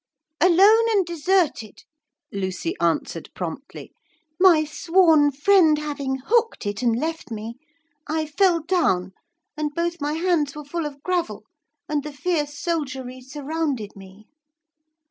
[0.39, 1.83] 'Alone and deserted,'
[2.33, 3.91] Lucy answered promptly,
[4.39, 7.53] 'my sworn friend having hooked it and left me,
[8.07, 9.11] I fell down,
[9.55, 11.43] and both my hands were full of gravel,
[11.87, 14.25] and the fierce soldiery surrounded me.'